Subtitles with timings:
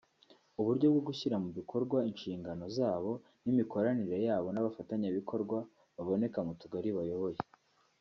[0.59, 3.11] uburyo bwo gushyira mu bikorwa inshingano zabo
[3.43, 5.57] n’imikoranire yabo n’abafatanyabikorwa
[5.95, 7.39] baboneka mu tugari bayoboye